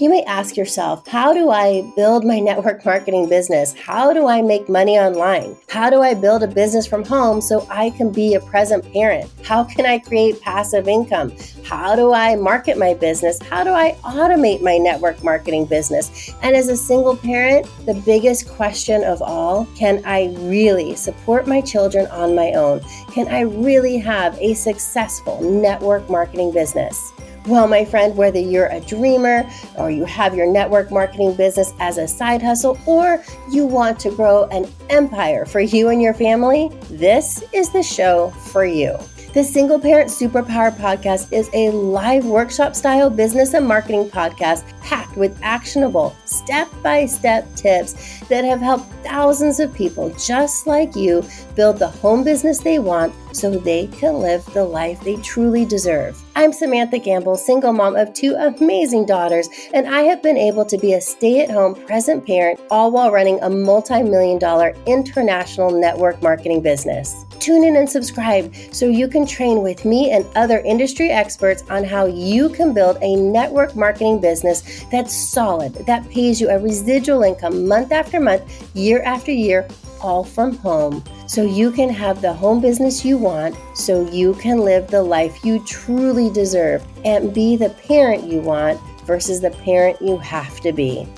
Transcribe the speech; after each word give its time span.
You 0.00 0.08
may 0.08 0.22
ask 0.22 0.56
yourself, 0.56 1.06
how 1.06 1.34
do 1.34 1.50
I 1.50 1.82
build 1.94 2.24
my 2.24 2.40
network 2.40 2.86
marketing 2.86 3.28
business? 3.28 3.74
How 3.74 4.14
do 4.14 4.28
I 4.28 4.40
make 4.40 4.66
money 4.66 4.98
online? 4.98 5.58
How 5.68 5.90
do 5.90 6.00
I 6.00 6.14
build 6.14 6.42
a 6.42 6.46
business 6.46 6.86
from 6.86 7.04
home 7.04 7.42
so 7.42 7.66
I 7.68 7.90
can 7.90 8.10
be 8.10 8.32
a 8.32 8.40
present 8.40 8.90
parent? 8.94 9.30
How 9.44 9.62
can 9.62 9.84
I 9.84 9.98
create 9.98 10.40
passive 10.40 10.88
income? 10.88 11.34
How 11.64 11.94
do 11.96 12.14
I 12.14 12.34
market 12.36 12.78
my 12.78 12.94
business? 12.94 13.38
How 13.42 13.62
do 13.62 13.72
I 13.72 13.94
automate 14.02 14.62
my 14.62 14.78
network 14.78 15.22
marketing 15.22 15.66
business? 15.66 16.32
And 16.42 16.56
as 16.56 16.68
a 16.68 16.78
single 16.78 17.14
parent, 17.14 17.66
the 17.84 18.02
biggest 18.06 18.48
question 18.48 19.04
of 19.04 19.20
all 19.20 19.66
can 19.76 20.02
I 20.06 20.34
really 20.38 20.96
support 20.96 21.46
my 21.46 21.60
children 21.60 22.06
on 22.06 22.34
my 22.34 22.52
own? 22.52 22.80
Can 23.12 23.28
I 23.28 23.40
really 23.40 23.98
have 23.98 24.34
a 24.38 24.54
successful 24.54 25.42
network 25.42 26.08
marketing 26.08 26.52
business? 26.52 27.12
Well, 27.46 27.66
my 27.66 27.84
friend, 27.84 28.16
whether 28.16 28.38
you're 28.38 28.66
a 28.66 28.80
dreamer 28.80 29.48
or 29.76 29.90
you 29.90 30.04
have 30.04 30.34
your 30.34 30.46
network 30.46 30.90
marketing 30.90 31.34
business 31.34 31.72
as 31.80 31.96
a 31.96 32.06
side 32.06 32.42
hustle 32.42 32.78
or 32.86 33.24
you 33.50 33.64
want 33.64 33.98
to 34.00 34.10
grow 34.10 34.44
an 34.46 34.70
empire 34.90 35.46
for 35.46 35.60
you 35.60 35.88
and 35.88 36.02
your 36.02 36.14
family, 36.14 36.70
this 36.90 37.42
is 37.52 37.70
the 37.70 37.82
show 37.82 38.30
for 38.52 38.64
you. 38.64 38.98
The 39.32 39.44
Single 39.44 39.78
Parent 39.78 40.10
Superpower 40.10 40.76
Podcast 40.76 41.32
is 41.32 41.48
a 41.54 41.70
live 41.70 42.26
workshop 42.26 42.74
style 42.74 43.08
business 43.08 43.54
and 43.54 43.64
marketing 43.64 44.10
podcast 44.10 44.64
packed 44.80 45.16
with 45.16 45.38
actionable 45.40 46.16
step 46.24 46.68
by 46.82 47.06
step 47.06 47.46
tips 47.54 48.18
that 48.22 48.44
have 48.44 48.60
helped 48.60 48.92
thousands 49.04 49.60
of 49.60 49.72
people 49.72 50.10
just 50.18 50.66
like 50.66 50.96
you 50.96 51.24
build 51.54 51.78
the 51.78 51.86
home 51.86 52.24
business 52.24 52.58
they 52.58 52.80
want 52.80 53.14
so 53.32 53.52
they 53.52 53.86
can 53.86 54.14
live 54.14 54.44
the 54.46 54.64
life 54.64 55.00
they 55.02 55.14
truly 55.18 55.64
deserve. 55.64 56.20
I'm 56.34 56.52
Samantha 56.52 56.98
Gamble, 56.98 57.36
single 57.36 57.72
mom 57.72 57.94
of 57.94 58.12
two 58.12 58.34
amazing 58.34 59.06
daughters, 59.06 59.48
and 59.72 59.86
I 59.86 60.00
have 60.00 60.24
been 60.24 60.38
able 60.38 60.64
to 60.64 60.76
be 60.76 60.94
a 60.94 61.00
stay 61.00 61.38
at 61.38 61.50
home 61.52 61.76
present 61.86 62.26
parent 62.26 62.58
all 62.68 62.90
while 62.90 63.12
running 63.12 63.38
a 63.42 63.48
multi 63.48 64.02
million 64.02 64.40
dollar 64.40 64.74
international 64.86 65.70
network 65.70 66.20
marketing 66.20 66.62
business. 66.62 67.26
Tune 67.40 67.64
in 67.64 67.76
and 67.76 67.88
subscribe 67.88 68.54
so 68.70 68.86
you 68.86 69.08
can 69.08 69.24
train 69.24 69.62
with 69.62 69.86
me 69.86 70.10
and 70.10 70.26
other 70.36 70.58
industry 70.58 71.08
experts 71.10 71.64
on 71.70 71.84
how 71.84 72.04
you 72.04 72.50
can 72.50 72.74
build 72.74 72.98
a 73.00 73.16
network 73.16 73.74
marketing 73.74 74.20
business 74.20 74.84
that's 74.92 75.14
solid, 75.14 75.72
that 75.86 76.06
pays 76.10 76.38
you 76.38 76.50
a 76.50 76.58
residual 76.58 77.22
income 77.22 77.66
month 77.66 77.92
after 77.92 78.20
month, 78.20 78.76
year 78.76 79.02
after 79.04 79.32
year, 79.32 79.66
all 80.02 80.22
from 80.22 80.54
home. 80.58 81.02
So 81.26 81.42
you 81.42 81.70
can 81.70 81.88
have 81.88 82.20
the 82.20 82.32
home 82.32 82.60
business 82.60 83.06
you 83.06 83.16
want, 83.16 83.56
so 83.74 84.06
you 84.10 84.34
can 84.34 84.58
live 84.58 84.88
the 84.88 85.02
life 85.02 85.42
you 85.42 85.64
truly 85.64 86.30
deserve 86.30 86.84
and 87.06 87.32
be 87.32 87.56
the 87.56 87.70
parent 87.70 88.24
you 88.24 88.40
want 88.40 88.78
versus 89.06 89.40
the 89.40 89.50
parent 89.50 90.00
you 90.02 90.18
have 90.18 90.60
to 90.60 90.72
be. 90.72 91.08